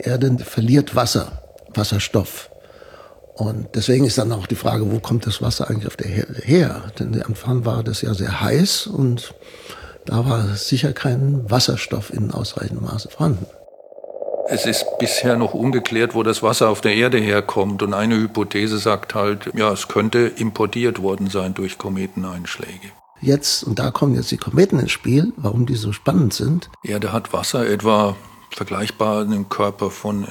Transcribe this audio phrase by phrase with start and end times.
[0.00, 1.42] Erde verliert Wasser,
[1.74, 2.50] Wasserstoff.
[3.34, 6.34] Und deswegen ist dann auch die Frage, wo kommt das Wasser eigentlich auf der Erde
[6.42, 6.82] her?
[6.98, 9.34] Denn am Anfang war das ja sehr heiß und
[10.04, 13.46] da war sicher kein Wasserstoff in ausreichendem Maße vorhanden.
[14.48, 17.82] Es ist bisher noch ungeklärt, wo das Wasser auf der Erde herkommt.
[17.82, 22.88] Und eine Hypothese sagt halt, ja, es könnte importiert worden sein durch Kometeneinschläge.
[23.20, 26.68] Jetzt, und da kommen jetzt die Kometen ins Spiel, warum die so spannend sind.
[26.84, 28.16] Die Erde hat Wasser etwa
[28.50, 30.26] vergleichbar einem Körper von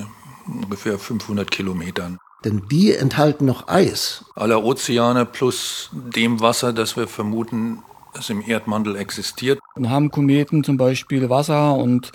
[0.48, 2.18] ungefähr 500 Kilometern.
[2.46, 4.24] Denn die enthalten noch Eis.
[4.36, 7.84] Alle Ozeane plus dem Wasser, das wir vermuten,
[8.14, 9.60] das im Erdmantel existiert.
[9.76, 12.12] Dann haben Kometen zum Beispiel Wasser und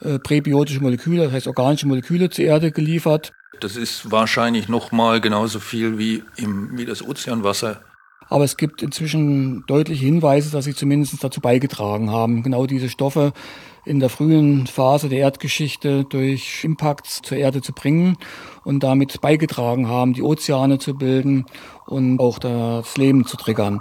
[0.00, 3.32] äh, präbiotische Moleküle, das heißt organische Moleküle zur Erde geliefert.
[3.60, 7.80] Das ist wahrscheinlich nochmal genauso viel wie, im, wie das Ozeanwasser.
[8.28, 13.32] Aber es gibt inzwischen deutliche Hinweise, dass sie zumindest dazu beigetragen haben, genau diese Stoffe
[13.86, 18.18] in der frühen Phase der Erdgeschichte durch Impacts zur Erde zu bringen
[18.64, 21.46] und damit beigetragen haben, die Ozeane zu bilden
[21.86, 23.80] und auch das Leben zu triggern.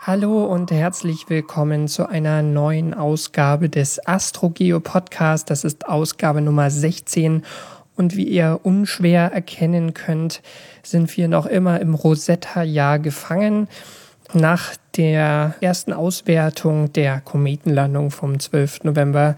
[0.00, 5.50] Hallo und herzlich willkommen zu einer neuen Ausgabe des AstroGeo Podcast.
[5.50, 7.44] Das ist Ausgabe Nummer 16
[7.94, 10.40] und wie ihr unschwer erkennen könnt,
[10.82, 13.68] sind wir noch immer im Rosetta-Jahr gefangen.
[14.32, 18.84] Nach der ersten Auswertung der Kometenlandung vom 12.
[18.84, 19.36] November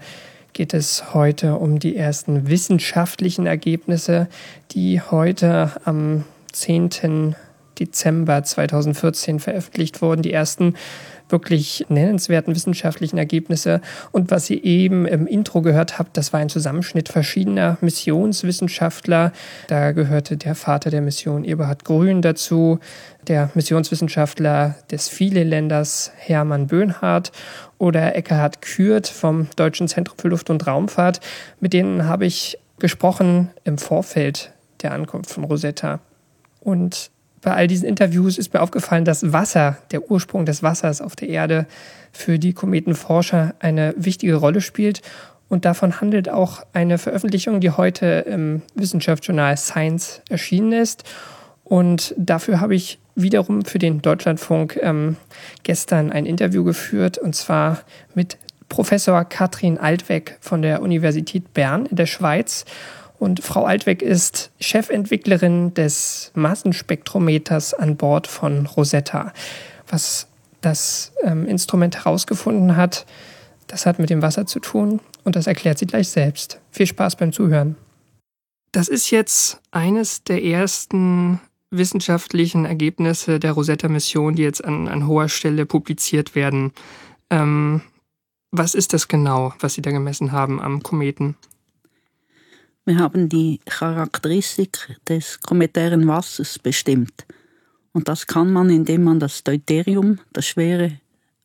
[0.53, 4.27] geht es heute um die ersten wissenschaftlichen Ergebnisse,
[4.71, 7.35] die heute am 10.
[7.79, 10.75] Dezember 2014 veröffentlicht wurden, die ersten
[11.29, 13.81] wirklich nennenswerten wissenschaftlichen Ergebnisse.
[14.11, 19.31] Und was ihr eben im Intro gehört habt, das war ein Zusammenschnitt verschiedener Missionswissenschaftler.
[19.67, 22.79] Da gehörte der Vater der Mission Eberhard Grün dazu,
[23.27, 27.31] der Missionswissenschaftler des Viele-Länders Hermann Böhnhardt
[27.77, 31.19] oder Eckhard Kürt vom Deutschen Zentrum für Luft- und Raumfahrt.
[31.59, 34.51] Mit denen habe ich gesprochen im Vorfeld
[34.81, 35.99] der Ankunft von Rosetta.
[36.59, 37.11] Und
[37.43, 41.29] bei all diesen Interviews ist mir aufgefallen, dass Wasser, der Ursprung des Wassers auf der
[41.29, 41.67] Erde,
[42.11, 45.01] für die Kometenforscher eine wichtige Rolle spielt.
[45.49, 51.03] Und davon handelt auch eine Veröffentlichung, die heute im Wissenschaftsjournal Science erschienen ist.
[51.63, 55.17] Und dafür habe ich wiederum für den Deutschlandfunk ähm,
[55.63, 57.81] gestern ein Interview geführt, und zwar
[58.15, 58.37] mit
[58.69, 62.65] Professor Katrin Altweg von der Universität Bern in der Schweiz.
[63.19, 69.33] Und Frau Altweg ist Chefentwicklerin des Massenspektrometers an Bord von Rosetta.
[69.87, 70.27] Was
[70.61, 73.05] das ähm, Instrument herausgefunden hat,
[73.67, 76.59] das hat mit dem Wasser zu tun und das erklärt sie gleich selbst.
[76.71, 77.75] Viel Spaß beim Zuhören.
[78.71, 85.29] Das ist jetzt eines der ersten wissenschaftlichen Ergebnisse der Rosetta-Mission, die jetzt an, an hoher
[85.29, 86.71] Stelle publiziert werden.
[87.29, 87.81] Ähm,
[88.51, 91.35] was ist das genau, was Sie da gemessen haben am Kometen?
[92.85, 97.25] Wir haben die Charakteristik des kometären Wassers bestimmt.
[97.93, 100.99] Und das kann man, indem man das Deuterium, das schwere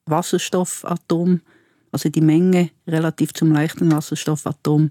[0.06, 1.40] Wasserstoffatom,
[1.92, 4.90] also die Menge relativ zum leichten Wasserstoffatom,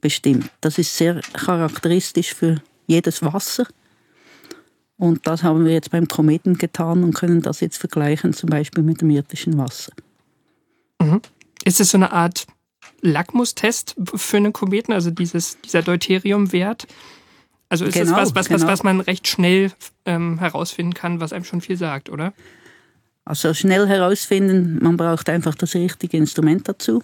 [0.00, 0.50] bestimmt.
[0.60, 3.66] Das ist sehr charakteristisch für jedes Wasser.
[4.96, 8.84] Und das haben wir jetzt beim Kometen getan und können das jetzt vergleichen, zum Beispiel
[8.84, 9.92] mit dem irdischen Wasser.
[11.00, 11.20] Mhm.
[11.64, 12.46] Ist es so eine Art
[13.02, 16.86] Lackmustest für einen Kometen, also dieses, dieser Deuterium-Wert?
[17.68, 18.60] Also ist genau, das was, was, genau.
[18.62, 19.72] was, was man recht schnell
[20.04, 22.32] ähm, herausfinden kann, was einem schon viel sagt, oder?
[23.24, 27.02] Also schnell herausfinden, man braucht einfach das richtige Instrument dazu.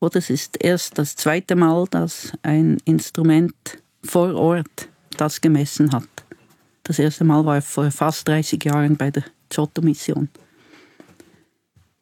[0.00, 3.54] Oder es ist erst das zweite Mal, dass ein Instrument
[4.02, 6.08] vor Ort das gemessen hat.
[6.82, 10.28] Das erste Mal war vor fast 30 Jahren bei der Giotto-Mission.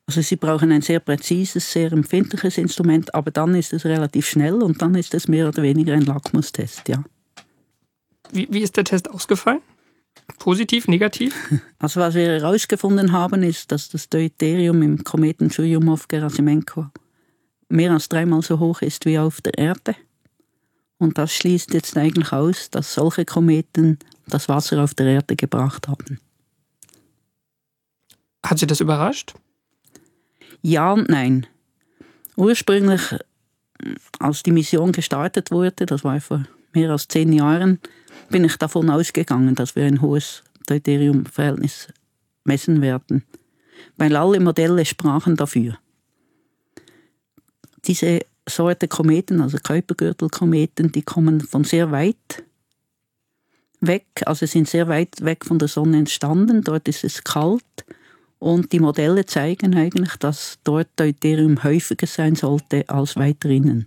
[0.07, 4.63] Also Sie brauchen ein sehr präzises, sehr empfindliches Instrument, aber dann ist es relativ schnell
[4.63, 7.03] und dann ist es mehr oder weniger ein Lackmustest, ja.
[8.33, 9.61] Wie, wie ist der Test ausgefallen?
[10.39, 11.35] Positiv, negativ?
[11.79, 16.87] Also was wir herausgefunden haben, ist, dass das Deuterium im Kometen Churyumov-Gerasimenko
[17.69, 19.97] mehr als dreimal so hoch ist wie auf der Erde.
[20.99, 25.89] Und das schließt jetzt eigentlich aus, dass solche Kometen das Wasser auf der Erde gebracht
[25.89, 26.21] haben.
[28.45, 29.35] Hat Sie das überrascht?
[30.63, 31.47] Ja und nein.
[32.37, 33.03] Ursprünglich,
[34.21, 37.81] als die Mission gestartet wurde, das war vor mehr als zehn Jahren,
[38.31, 41.89] bin ich davon ausgegangen, dass wir ein hohes Deuterium-Verhältnis
[42.45, 43.25] messen werden.
[43.97, 45.79] Weil alle Modelle sprachen dafür.
[47.85, 52.45] Diese Sorte Kometen, also Kuipergürtelkometen, die kommen von sehr weit
[53.81, 56.63] weg, also sind sehr weit weg von der Sonne entstanden.
[56.63, 57.65] Dort ist es kalt
[58.43, 63.87] Und die Modelle zeigen eigentlich, dass dort Deuterium häufiger sein sollte als weiter innen.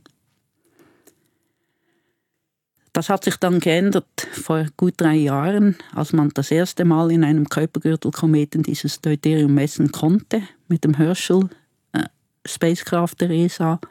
[2.93, 7.25] Das hat sich dann geändert vor gut drei Jahren, als man das erste Mal in
[7.25, 10.43] einem Kuipergürtelkometen dieses Deuterium messen konnte.
[10.69, 11.49] Mit dem Herschel
[11.91, 12.05] äh,
[12.45, 13.81] Spacecraft der ESA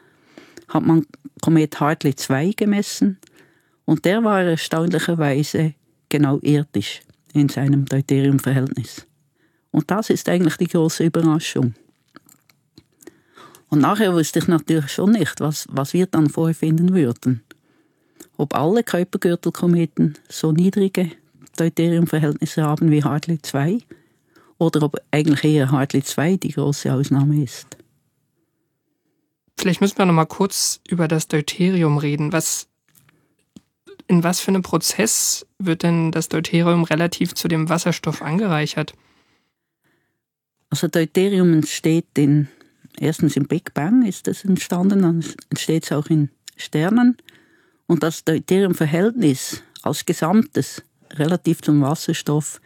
[0.69, 1.05] hat man
[1.43, 3.19] Komet Hartley 2 gemessen
[3.85, 5.75] und der war erstaunlicherweise
[6.09, 7.01] genau irdisch
[7.33, 9.05] in seinem Deuterium-Verhältnis.
[9.75, 11.75] Und das ist eigentlich die große Überraschung.
[13.69, 17.41] Und nachher wusste ich natürlich schon nicht, was, was wir dann vorfinden würden
[18.37, 21.11] ob alle Kuipergürtelkometen so niedrige
[21.57, 23.79] Deuteriumverhältnisse haben wie Hartley 2
[24.57, 27.77] oder ob eigentlich eher Hartley 2 die große Ausnahme ist.
[29.57, 32.33] Vielleicht müssen wir noch mal kurz über das Deuterium reden.
[32.33, 32.67] Was,
[34.07, 38.93] in was für einem Prozess wird denn das Deuterium relativ zu dem Wasserstoff angereichert?
[40.69, 42.47] Also Deuterium entsteht in,
[42.99, 47.17] erstens im Big Bang ist es entstanden, dann entsteht es auch in Sternen
[47.87, 50.81] und das Deuterium-Verhältnis als Gesamtes
[51.11, 52.59] relativ zum Wasserstoff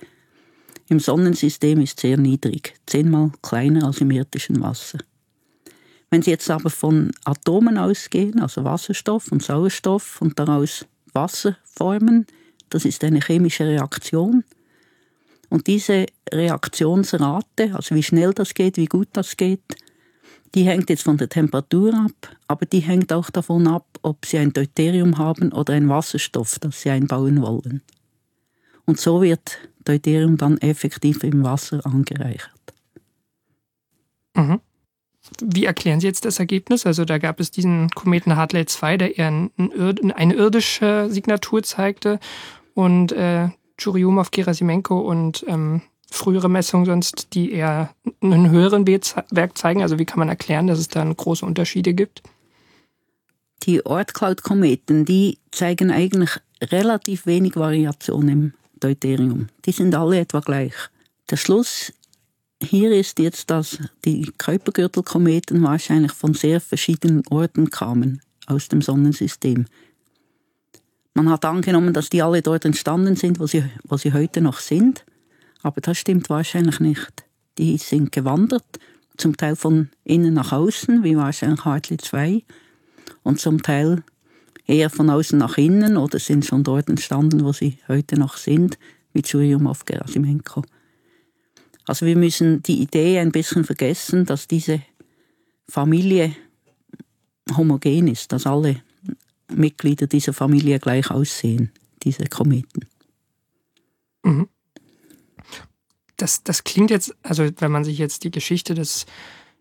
[0.90, 4.98] im Sonnensystem ist sehr niedrig, zehnmal kleiner als im irdischen Wasser.
[6.10, 12.26] Wenn Sie jetzt aber von Atomen ausgehen, also Wasserstoff und Sauerstoff und daraus Wasser formen,
[12.70, 14.44] das ist eine chemische Reaktion.
[15.50, 19.62] Und diese Reaktionsrate, also wie schnell das geht, wie gut das geht,
[20.56, 24.38] die hängt jetzt von der Temperatur ab, aber die hängt auch davon ab, ob Sie
[24.38, 27.82] ein Deuterium haben oder ein Wasserstoff, das Sie einbauen wollen.
[28.86, 32.52] Und so wird Deuterium dann effektiv im Wasser angereichert.
[34.36, 34.60] Mhm.
[35.44, 36.86] Wie erklären Sie jetzt das Ergebnis?
[36.86, 42.20] Also da gab es diesen Kometen Hartley 2, der eher eine irdische Signatur zeigte
[42.74, 43.50] und äh,
[43.80, 45.82] Churyumov, Gerasimenko und ähm,
[46.12, 49.82] frühere Messungen sonst, die eher einen höheren Wert zeigen?
[49.82, 52.22] Also wie kann man erklären, dass es da große Unterschiede gibt?
[53.64, 56.32] Die Ortcloud-Kometen, die zeigen eigentlich
[56.62, 59.48] relativ wenig Variation im Deuterium.
[59.66, 60.74] Die sind alle etwa gleich.
[61.30, 61.94] Der Schluss
[62.62, 69.66] hier ist jetzt, dass die Kuipergürtelkometen wahrscheinlich von sehr verschiedenen Orten kamen aus dem Sonnensystem.
[71.20, 74.60] Man hat angenommen, dass die alle dort entstanden sind, wo sie, wo sie heute noch
[74.60, 75.04] sind.
[75.62, 77.26] Aber das stimmt wahrscheinlich nicht.
[77.58, 78.64] Die sind gewandert,
[79.18, 82.42] zum Teil von innen nach außen, wie wahrscheinlich Hartley 2,
[83.24, 84.02] und zum Teil
[84.66, 88.80] eher von außen nach innen oder sind schon dort entstanden, wo sie heute noch sind,
[89.12, 90.64] wie Churyumov Gerasimenko.
[91.86, 94.82] Also wir müssen die Idee ein bisschen vergessen, dass diese
[95.68, 96.34] Familie
[97.58, 98.78] homogen ist, dass alle
[99.50, 101.72] Mitglieder dieser Familie gleich aussehen,
[102.04, 102.86] diese Kometen.
[104.24, 104.48] Mhm
[106.22, 109.06] das, das klingt jetzt, also wenn man sich jetzt die Geschichte des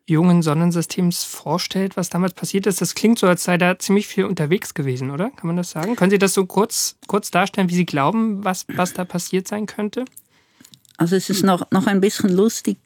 [0.06, 4.24] jungen Sonnensystems vorstellt, was damals passiert ist, das klingt so, als sei da ziemlich viel
[4.24, 5.30] unterwegs gewesen, oder?
[5.30, 5.96] Kann man das sagen?
[5.96, 9.66] Können Sie das so kurz, kurz darstellen, wie Sie glauben, was, was da passiert sein
[9.66, 10.06] könnte?
[10.96, 12.78] Also es ist noch, noch ein bisschen lustig,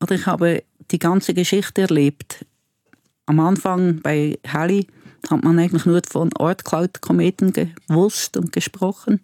[0.00, 2.44] oder ich habe die ganze Geschichte erlebt.
[3.26, 4.86] Am Anfang bei Halley
[5.30, 9.20] hat man eigentlich nur von Ortcloud-Kometen gewusst und gesprochen.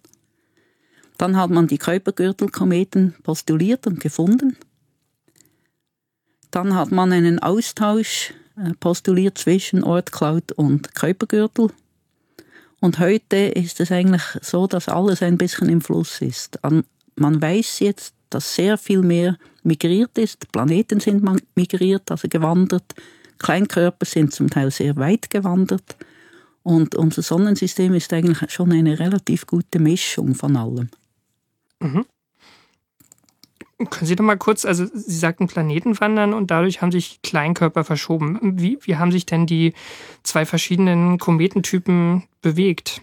[1.17, 4.57] Dann hat man die Kuipergürtelkometen postuliert und gefunden.
[6.51, 11.71] Dann hat man einen Austausch äh, postuliert zwischen Ortcloud und Kuipergürtel.
[12.79, 16.59] Und heute ist es eigentlich so, dass alles ein bisschen im Fluss ist.
[17.15, 20.49] Man weiß jetzt, dass sehr viel mehr migriert ist.
[20.51, 21.23] Planeten sind
[21.55, 22.95] migriert, also gewandert.
[23.39, 25.97] Kleinkörper sind zum Teil sehr weit gewandert.
[26.63, 30.89] Und unser Sonnensystem ist eigentlich schon eine relativ gute Mischung von allem.
[31.79, 32.05] Mhm.
[33.89, 37.85] Können Sie doch mal kurz, also Sie sagten Planeten wandern und dadurch haben sich Kleinkörper
[37.85, 38.37] verschoben.
[38.59, 39.73] Wie, wie haben sich denn die
[40.23, 43.01] zwei verschiedenen Kometentypen bewegt?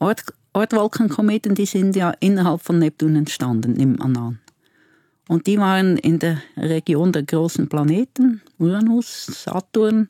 [0.00, 0.24] Ort,
[0.54, 4.40] Ortwolkenkometen, die sind ja innerhalb von Neptun entstanden, nimmt man an.
[5.28, 10.08] Und die waren in der Region der großen Planeten, Uranus, Saturn.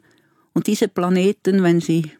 [0.52, 2.12] Und diese Planeten, wenn sie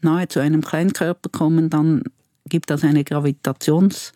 [0.00, 2.02] nahe zu einem Kleinkörper kommen, dann
[2.46, 4.12] gibt das eine Gravitations-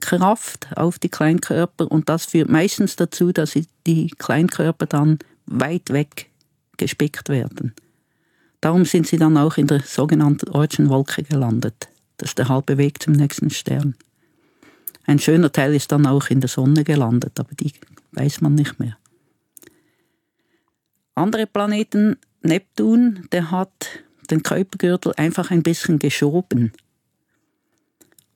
[0.00, 6.30] Kraft auf die Kleinkörper und das führt meistens dazu, dass die Kleinkörper dann weit weg
[6.76, 7.74] gespickt werden.
[8.60, 11.88] Darum sind sie dann auch in der sogenannten Ortschen Wolke gelandet.
[12.16, 13.94] Das ist der halbe Weg zum nächsten Stern.
[15.08, 17.72] Ein schöner Teil ist dann auch in der Sonne gelandet, aber die
[18.12, 18.98] weiß man nicht mehr.
[21.14, 26.74] Andere Planeten, Neptun, der hat den Kuipergürtel einfach ein bisschen geschoben.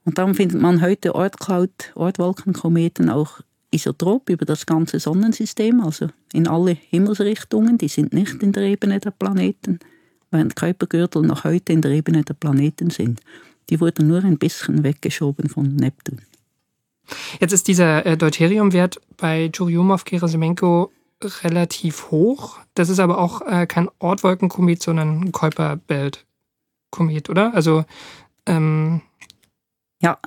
[0.07, 6.49] Und darum findet man heute Ortcloud, Ortwolkenkometen auch isotrop über das ganze Sonnensystem, also in
[6.49, 7.77] alle Himmelsrichtungen.
[7.77, 9.79] Die sind nicht in der Ebene der Planeten,
[10.31, 13.21] während Kuipergürtel noch heute in der Ebene der Planeten sind.
[13.69, 16.23] Die wurden nur ein bisschen weggeschoben von Neptun.
[17.41, 20.91] Jetzt ist dieser äh, Deuteriumwert bei Churyumov-Gerasimenko
[21.43, 22.59] relativ hoch.
[22.75, 27.55] Das ist aber auch äh, kein Ortwolkenkomet, sondern ein Kuiper-Belt-Komet, oder?
[27.55, 27.85] Also
[28.47, 29.03] ähm,
[30.01, 30.19] ja.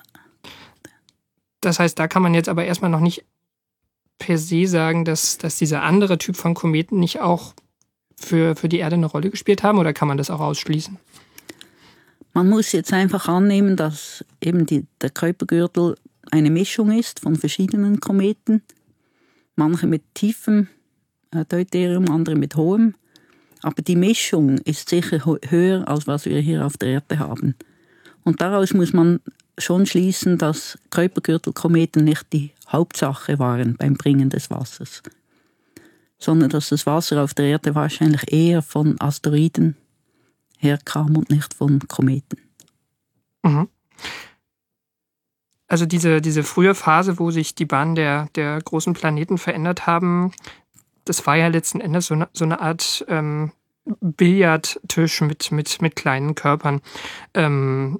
[1.62, 3.26] Das heißt, da kann man jetzt aber erstmal noch nicht
[4.20, 7.54] per se sagen, dass, dass dieser andere Typ von Kometen nicht auch
[8.16, 10.98] für, für die Erde eine Rolle gespielt haben oder kann man das auch ausschließen?
[12.34, 15.96] Man muss jetzt einfach annehmen, dass eben die, der Kuipergürtel
[16.32, 18.62] eine Mischung ist von verschiedenen Kometen.
[19.56, 20.68] Manche mit tiefem
[21.32, 22.96] äh, Deuterium, andere mit hohem.
[23.62, 27.56] Aber die Mischung ist sicher höher, als was wir hier auf der Erde haben.
[28.24, 29.20] Und daraus muss man
[29.58, 35.02] schon schließen, dass Kuipergürtelkometen nicht die Hauptsache waren beim Bringen des Wassers,
[36.18, 39.78] sondern dass das Wasser auf der Erde wahrscheinlich eher von Asteroiden
[40.58, 42.40] herkam und nicht von Kometen.
[43.44, 43.70] Mhm.
[45.68, 50.32] Also diese, diese frühe Phase, wo sich die Bahnen der, der großen Planeten verändert haben,
[51.06, 53.52] das war ja letzten Endes so eine, so eine Art ähm,
[53.86, 56.82] Billardtisch mit, mit, mit kleinen Körpern.
[57.36, 58.00] Ähm,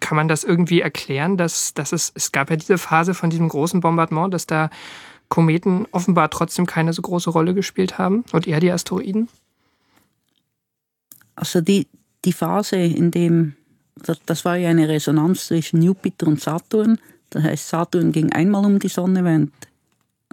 [0.00, 3.48] kann man das irgendwie erklären, dass, dass es, es gab ja diese Phase von diesem
[3.48, 4.70] großen Bombardement, dass da
[5.28, 9.28] Kometen offenbar trotzdem keine so große Rolle gespielt haben und eher die Asteroiden?
[11.34, 11.88] Also die,
[12.24, 13.56] die Phase, in dem,
[14.02, 16.98] das, das war ja eine Resonanz zwischen Jupiter und Saturn.
[17.30, 19.52] Das heißt, Saturn ging einmal um die Sonne, während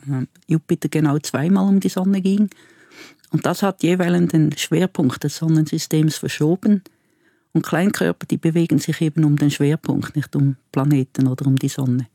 [0.07, 2.49] äh, Jupiter genau zweimal um die Sonne ging.
[3.31, 6.83] Und das hat jeweils den Schwerpunkt des Sonnensystems verschoben.
[7.51, 11.69] Und Kleinkörper, die bewegen sich eben um den Schwerpunkt, nicht um Planeten oder um die
[11.69, 12.07] Sonne.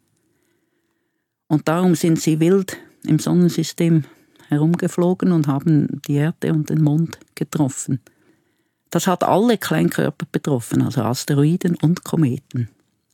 [1.48, 4.04] Und darum sind sie wild im Sonnensystem
[4.48, 8.00] herumgeflogen und haben die Erde und den Mond getroffen.
[8.90, 12.68] Das hat alle Kleinkörper betroffen, also Asteroiden und Kometen.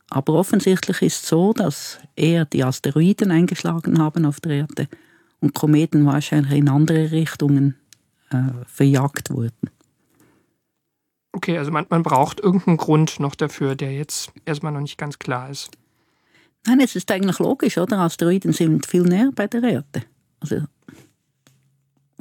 [0.09, 4.87] Aber offensichtlich ist es so, dass eher die Asteroiden eingeschlagen haben auf der Erde
[5.39, 7.75] und Kometen wahrscheinlich in andere Richtungen
[8.29, 9.69] äh, verjagt wurden.
[11.33, 15.19] Okay, also man, man braucht irgendeinen Grund noch dafür, der jetzt erstmal noch nicht ganz
[15.19, 15.71] klar ist.
[16.65, 17.99] Nein, es ist eigentlich logisch, oder?
[17.99, 20.03] Asteroiden sind viel näher bei der Erde.
[20.39, 20.61] Also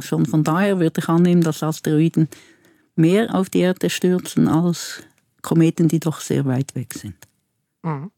[0.00, 2.28] schon von daher würde ich annehmen, dass Asteroiden
[2.96, 5.02] mehr auf die Erde stürzen als
[5.42, 7.16] Kometen, die doch sehr weit weg sind.
[7.82, 8.10] Mhm.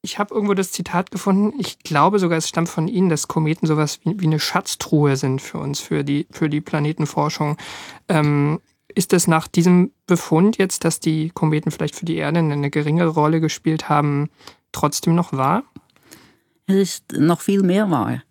[0.00, 3.66] Ich habe irgendwo das Zitat gefunden, ich glaube sogar, es stammt von Ihnen, dass Kometen
[3.66, 7.56] sowas wie, wie eine Schatztruhe sind für uns, für die, für die Planetenforschung.
[8.08, 8.60] Ähm,
[8.94, 13.08] ist es nach diesem Befund jetzt, dass die Kometen vielleicht für die Erde eine geringere
[13.08, 14.30] Rolle gespielt haben,
[14.72, 15.64] trotzdem noch wahr?
[16.66, 18.22] Es ist noch viel mehr wahr.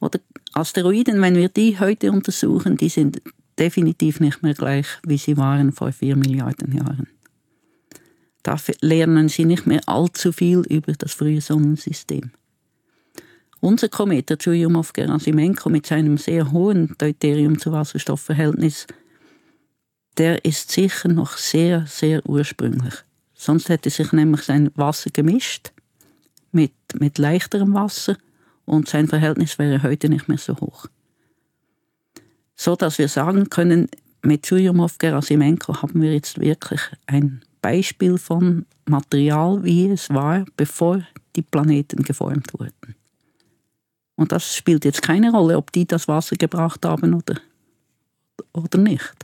[0.00, 0.20] Oder
[0.54, 3.20] Asteroiden, wenn wir die heute untersuchen, die sind
[3.58, 7.08] definitiv nicht mehr gleich, wie sie waren vor vier Milliarden Jahren.
[8.42, 12.30] Da lernen sie nicht mehr allzu viel über das frühe Sonnensystem.
[13.60, 18.86] Unser Komet, der Churyumov-Gerasimenko, mit seinem sehr hohen Deuterium-zu-Wasserstoff-Verhältnis,
[20.16, 22.94] der ist sicher noch sehr, sehr ursprünglich.
[23.34, 25.72] Sonst hätte sich nämlich sein Wasser gemischt
[26.52, 28.16] mit, mit leichterem Wasser
[28.64, 30.86] und sein Verhältnis wäre heute nicht mehr so hoch.
[32.60, 33.88] So dass wir sagen können,
[34.22, 41.02] mit Churyumov-Gerasimenko haben wir jetzt wirklich ein Beispiel von Material, wie es war, bevor
[41.36, 42.96] die Planeten geformt wurden.
[44.16, 47.36] Und das spielt jetzt keine Rolle, ob die das Wasser gebracht haben oder,
[48.52, 49.14] oder nicht.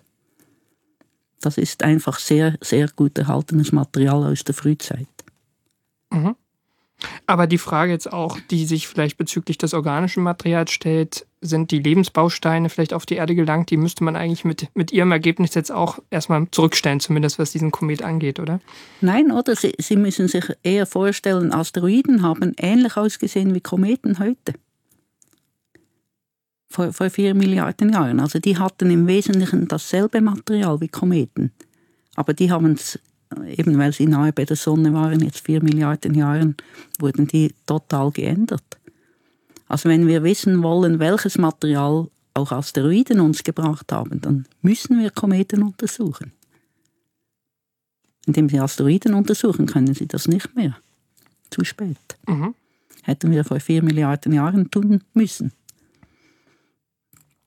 [1.40, 5.08] Das ist einfach sehr, sehr gut erhaltenes Material aus der Frühzeit.
[6.10, 6.36] Mhm.
[7.26, 11.78] Aber die Frage jetzt auch, die sich vielleicht bezüglich des organischen Materials stellt, sind die
[11.78, 13.70] Lebensbausteine vielleicht auf die Erde gelangt?
[13.70, 17.70] Die müsste man eigentlich mit, mit ihrem Ergebnis jetzt auch erstmal zurückstellen, zumindest was diesen
[17.70, 18.60] Komet angeht, oder?
[19.00, 19.54] Nein, oder?
[19.54, 24.54] Sie, Sie müssen sich eher vorstellen, Asteroiden haben ähnlich ausgesehen wie Kometen heute.
[26.68, 28.18] Vor, vor vier Milliarden Jahren.
[28.18, 31.52] Also die hatten im Wesentlichen dasselbe Material wie Kometen.
[32.16, 32.98] Aber die haben es
[33.56, 36.56] eben weil sie nahe bei der Sonne waren, jetzt vier Milliarden Jahren,
[36.98, 38.64] wurden die total geändert.
[39.68, 45.10] Also wenn wir wissen wollen, welches Material auch Asteroiden uns gebracht haben, dann müssen wir
[45.10, 46.32] Kometen untersuchen.
[48.26, 50.76] Indem sie Asteroiden untersuchen, können sie das nicht mehr.
[51.50, 51.98] Zu spät.
[52.26, 52.54] Mhm.
[53.02, 55.52] Hätten wir vor vier Milliarden Jahren tun müssen.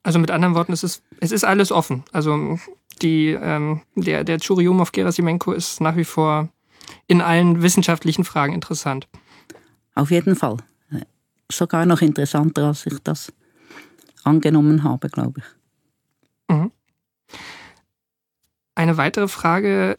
[0.03, 2.03] Also mit anderen Worten, es ist, es ist alles offen.
[2.13, 2.59] Also
[3.01, 6.49] die, ähm, der, der Churyumov Gerasimenko ist nach wie vor
[7.07, 9.07] in allen wissenschaftlichen Fragen interessant.
[9.95, 10.57] Auf jeden Fall.
[11.51, 13.33] Sogar noch interessanter, als ich das
[14.23, 16.55] angenommen habe, glaube ich.
[16.55, 16.71] Mhm.
[18.75, 19.97] Eine weitere Frage,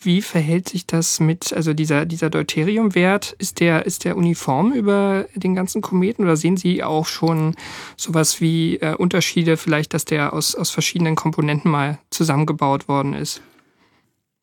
[0.00, 5.26] wie verhält sich das mit, also dieser, dieser Deuterium-Wert, ist der, ist der uniform über
[5.34, 7.56] den ganzen Kometen oder sehen Sie auch schon
[7.96, 13.42] sowas wie äh, Unterschiede, vielleicht, dass der aus, aus verschiedenen Komponenten mal zusammengebaut worden ist?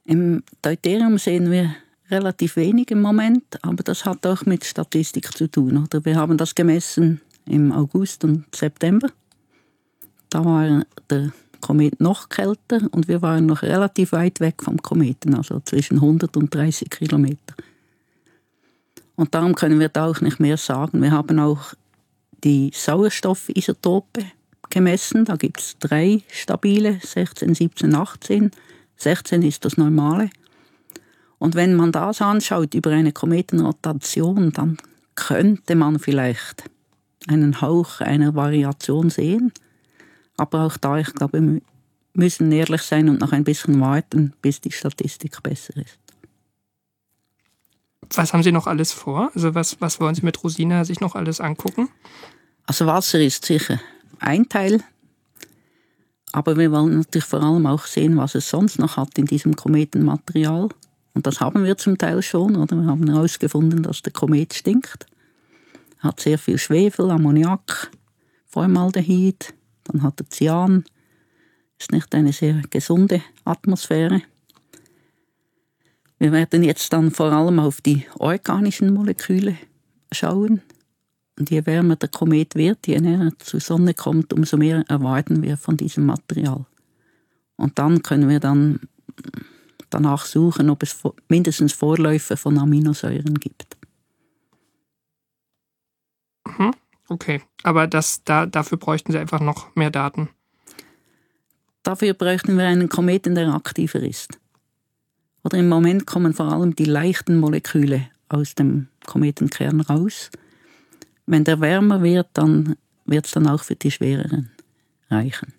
[0.06, 1.74] Im Deuterium sehen wir
[2.10, 5.78] relativ wenig im Moment, aber das hat auch mit Statistik zu tun.
[5.78, 9.10] Oder wir haben das gemessen im August und September.
[10.30, 11.32] Da war der
[11.62, 16.36] Komet noch kälter und wir waren noch relativ weit weg vom Kometen, also zwischen 100
[16.36, 17.56] und 30 Kilometer.
[19.16, 21.02] Und darum können wir da auch nicht mehr sagen.
[21.02, 21.74] Wir haben auch
[22.44, 24.26] die Sauerstoffisotope
[24.70, 25.26] gemessen.
[25.26, 28.52] Da gibt es drei stabile, 16, 17, 18.
[28.98, 30.30] 16 ist das normale.
[31.44, 34.78] Und wenn man das anschaut über eine Kometenrotation, dann
[35.16, 36.64] könnte man vielleicht
[37.28, 39.52] einen Hauch einer Variation sehen.
[40.38, 41.62] Aber auch da, ich glaube, wir
[42.14, 46.00] müssen ehrlich sein und noch ein bisschen warten, bis die Statistik besser ist.
[48.16, 49.30] Was haben Sie noch alles vor?
[49.36, 51.90] Also was, was wollen Sie mit Rosina sich noch alles angucken?
[52.68, 53.82] Also Wasser ist sicher
[54.20, 54.82] ein Teil,
[56.32, 59.58] aber wir wollen natürlich vor allem auch sehen, was es sonst noch hat in diesem
[59.58, 60.70] Kometenmaterial.
[61.14, 62.76] Und das haben wir zum Teil schon, oder?
[62.76, 65.06] Wir haben herausgefunden, dass der Komet stinkt.
[66.00, 67.92] Hat sehr viel Schwefel, Ammoniak,
[68.48, 69.54] Formaldehyd,
[69.86, 70.84] dann hat er Cyan.
[71.80, 74.22] Ist nicht eine sehr gesunde Atmosphäre.
[76.20, 79.58] Wir werden jetzt dann vor allem auf die organischen Moleküle
[80.12, 80.62] schauen.
[81.38, 85.42] Und je wärmer der Komet wird, je näher er zur Sonne kommt, umso mehr erwarten
[85.42, 86.66] wir von diesem Material.
[87.56, 88.80] Und dann können wir dann
[89.94, 93.78] danach suchen, ob es mindestens Vorläufe von Aminosäuren gibt.
[96.46, 96.74] Mhm.
[97.10, 100.30] Okay, aber das, da, dafür bräuchten Sie einfach noch mehr Daten.
[101.84, 104.40] Dafür bräuchten wir einen Kometen, der aktiver ist.
[105.44, 110.32] Oder im Moment kommen vor allem die leichten Moleküle aus dem Kometenkern raus.
[111.26, 114.52] Wenn der wärmer wird, dann wird es dann auch für die schwereren
[115.10, 115.54] reichen.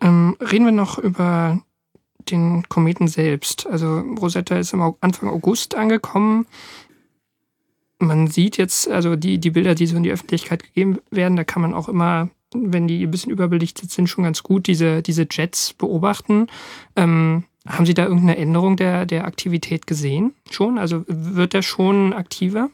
[0.00, 1.62] Ähm, reden wir noch über
[2.30, 3.66] den Kometen selbst.
[3.66, 6.46] Also Rosetta ist im Anfang August angekommen
[8.02, 11.44] man sieht jetzt, also die, die Bilder, die so in die Öffentlichkeit gegeben werden, da
[11.44, 15.26] kann man auch immer, wenn die ein bisschen überbelichtet sind, schon ganz gut diese, diese
[15.30, 16.48] Jets beobachten.
[16.96, 20.78] Ähm, haben Sie da irgendeine Änderung der, der Aktivität gesehen schon?
[20.78, 22.70] Also wird der schon aktiver?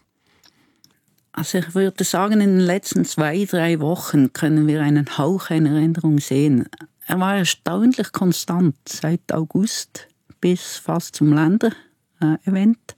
[1.33, 5.77] Also ich würde sagen, in den letzten zwei, drei Wochen können wir einen Hauch einer
[5.77, 6.67] Änderung sehen.
[7.09, 10.09] Er war erstaunlich konstant seit August
[10.43, 12.97] bis fast zum Länder-Event.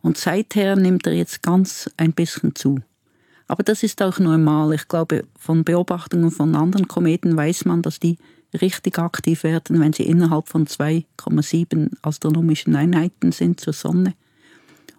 [0.00, 2.78] Und seither nimmt er jetzt ganz ein bisschen zu.
[3.48, 4.74] Aber das ist auch normal.
[4.74, 8.16] Ich glaube, von Beobachtungen von anderen Kometen weiß man, dass die
[8.54, 14.14] richtig aktiv werden, wenn sie innerhalb von 2,7 astronomischen Einheiten sind zur Sonne.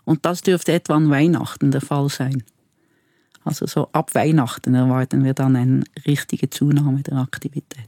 [0.03, 2.43] Und das dürfte etwa an Weihnachten der Fall sein.
[3.45, 7.87] Also so ab Weihnachten erwarten wir dann eine richtige Zunahme der Aktivität.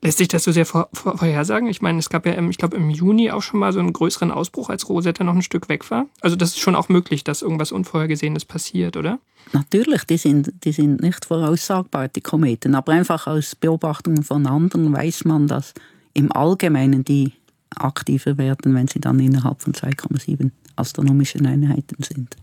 [0.00, 1.68] Lässt sich das so sehr vor, vor, vorhersagen?
[1.68, 3.92] Ich meine, es gab ja, im, ich glaube, im Juni auch schon mal so einen
[3.92, 6.06] größeren Ausbruch, als Rosetta noch ein Stück weg war.
[6.20, 9.18] Also das ist schon auch möglich, dass irgendwas Unvorhergesehenes passiert, oder?
[9.52, 12.74] Natürlich, die sind, die sind nicht voraussagbar, die Kometen.
[12.74, 15.74] Aber einfach aus Beobachtungen von anderen weiß man, dass
[16.14, 17.32] im Allgemeinen die
[17.74, 22.36] aktiver werden, wenn sie dann innerhalb von 2,7 astronomischen Einheiten sind.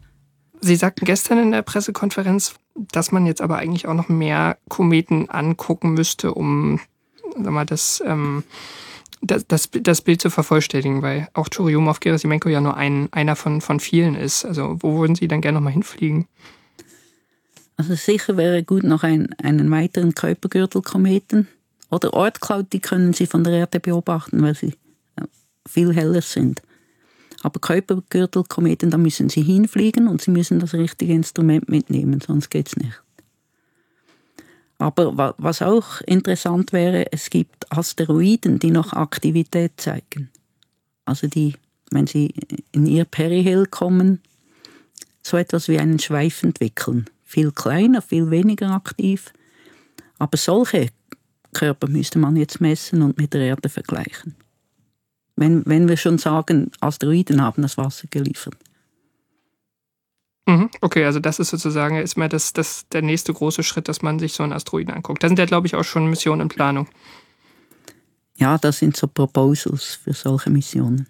[0.61, 2.55] Sie sagten gestern in der Pressekonferenz,
[2.91, 6.79] dass man jetzt aber eigentlich auch noch mehr Kometen angucken müsste, um
[7.43, 8.43] sag mal, das, ähm,
[9.21, 13.61] das, das, das Bild zu vervollständigen, weil auch Churyumov Gerasimenko ja nur ein, einer von,
[13.61, 14.45] von vielen ist.
[14.45, 16.27] Also wo würden Sie dann gerne nochmal hinfliegen?
[17.77, 21.47] Also sicher wäre gut noch ein, einen weiteren Kuipergürtelkometen
[21.89, 24.73] oder Ortcloud, die können Sie von der Erde beobachten, weil sie
[25.15, 25.23] äh,
[25.67, 26.61] viel heller sind.
[27.41, 32.67] Aber Kuipergürtelkometen, da müssen Sie hinfliegen und Sie müssen das richtige Instrument mitnehmen, sonst geht
[32.67, 33.01] es nicht.
[34.79, 40.29] Aber was auch interessant wäre, es gibt Asteroiden, die noch Aktivität zeigen.
[41.03, 41.53] Also die,
[41.91, 42.33] wenn sie
[42.71, 44.21] in ihr Perihill kommen,
[45.21, 47.05] so etwas wie einen Schweif entwickeln.
[47.25, 49.33] Viel kleiner, viel weniger aktiv.
[50.17, 50.89] Aber solche
[51.53, 54.35] Körper müsste man jetzt messen und mit der Erde vergleichen.
[55.35, 58.55] Wenn, wenn wir schon sagen, Asteroiden haben das Wasser geliefert.
[60.49, 60.71] Mhm.
[60.81, 64.17] Okay, also das ist sozusagen ist mal das, das der nächste große Schritt, dass man
[64.17, 65.21] sich so einen Asteroiden anguckt.
[65.21, 66.87] Da sind ja, glaube ich, auch schon Missionen in Planung.
[68.35, 71.07] Ja, das sind so Proposals für solche Missionen.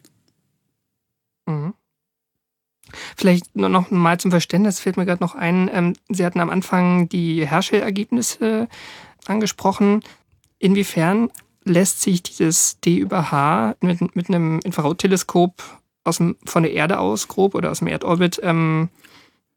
[1.45, 1.73] Mhm.
[3.15, 5.69] Vielleicht nur noch mal zum Verständnis fällt mir gerade noch ein.
[5.71, 8.67] Ähm, Sie hatten am Anfang die Herschel-Ergebnisse
[9.25, 10.03] angesprochen.
[10.57, 11.31] Inwiefern
[11.63, 15.63] lässt sich dieses D über H mit, mit einem Infrarotteleskop
[16.03, 18.89] aus dem, von der Erde aus grob oder aus dem Erdorbit ähm,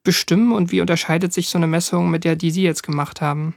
[0.02, 3.54] bestimmen und wie unterscheidet sich so eine Messung mit der, die Sie jetzt gemacht haben?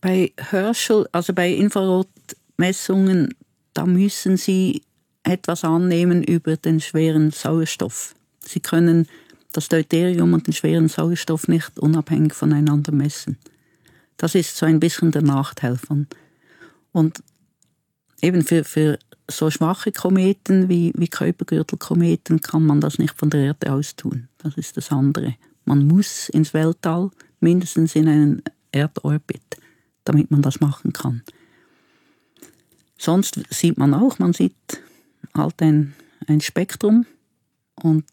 [0.00, 3.34] Bei Herschel, also bei Infrarotmessungen,
[3.74, 4.82] da müssen Sie
[5.22, 8.14] etwas annehmen über den schweren Sauerstoff.
[8.40, 9.06] Sie können
[9.52, 13.36] das Deuterium und den schweren Sauerstoff nicht unabhängig voneinander messen.
[14.16, 16.06] Das ist so ein bisschen der Nachteil von.
[16.92, 17.22] Und
[18.22, 18.98] eben für, für
[19.30, 24.28] so schwache Kometen wie, wie Kuipergürtelkometen kann man das nicht von der Erde aus tun.
[24.38, 25.36] Das ist das andere.
[25.64, 29.58] Man muss ins Weltall, mindestens in einen Erdorbit,
[30.04, 31.22] damit man das machen kann.
[32.98, 34.82] Sonst sieht man auch, man sieht
[35.34, 35.94] halt ein,
[36.26, 37.06] ein Spektrum
[37.76, 38.04] und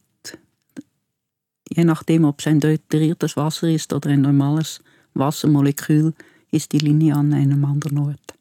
[1.70, 4.82] je nachdem, ob es ein deuteriertes Wasser ist oder ein normales
[5.14, 6.14] Wassermolekül,
[6.52, 8.37] ist die Linie an einem anderen Ort.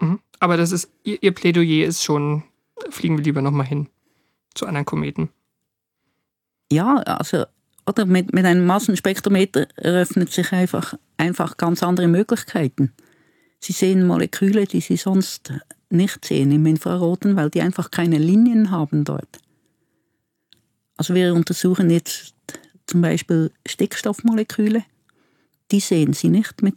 [0.00, 0.20] Mhm.
[0.38, 2.42] Aber das ist, ihr, ihr Plädoyer ist schon,
[2.90, 3.88] fliegen wir lieber nochmal hin
[4.54, 5.30] zu anderen Kometen.
[6.70, 7.44] Ja, also,
[7.86, 12.92] oder mit, mit einem Massenspektrometer eröffnet sich einfach, einfach ganz andere Möglichkeiten.
[13.60, 15.52] Sie sehen Moleküle, die Sie sonst
[15.88, 19.38] nicht sehen im Infraroten, weil die einfach keine Linien haben dort.
[20.96, 22.34] Also wir untersuchen jetzt
[22.86, 24.84] zum Beispiel Stickstoffmoleküle.
[25.70, 26.76] Die sehen Sie nicht mit,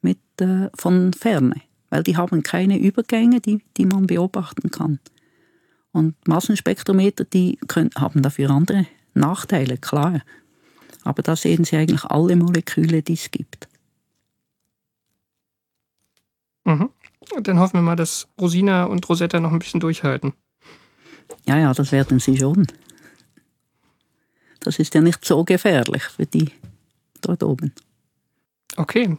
[0.00, 5.00] mit, äh, von Ferne weil die haben keine Übergänge, die, die man beobachten kann.
[5.92, 10.22] Und Massenspektrometer, die können, haben dafür andere Nachteile, klar.
[11.02, 13.68] Aber da sehen Sie eigentlich alle Moleküle, die es gibt.
[16.64, 16.90] Mhm.
[17.42, 20.32] Dann hoffen wir mal, dass Rosina und Rosetta noch ein bisschen durchhalten.
[21.46, 22.66] Ja, ja, das werden sie schon.
[24.60, 26.50] Das ist ja nicht so gefährlich für die
[27.22, 27.72] dort oben.
[28.76, 29.16] Okay.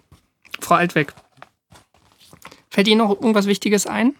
[0.60, 1.13] Frau Altweg,
[2.71, 4.15] Fällt Ihnen noch irgendwas Wichtiges ein?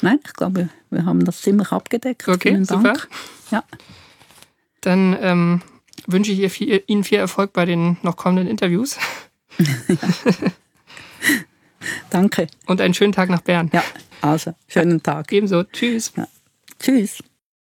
[0.00, 2.26] Nein, ich glaube, wir haben das ziemlich abgedeckt.
[2.26, 2.94] Okay, super.
[3.50, 3.62] Ja.
[4.80, 5.62] Dann ähm,
[6.06, 8.96] wünsche ich viel, Ihnen viel Erfolg bei den noch kommenden Interviews.
[12.10, 12.46] Danke.
[12.66, 13.70] Und einen schönen Tag nach Bern.
[13.72, 13.84] Ja,
[14.22, 15.30] also, schönen Tag.
[15.32, 15.62] Ebenso.
[15.64, 16.12] Tschüss.
[16.16, 16.26] Ja.
[16.78, 17.22] Tschüss.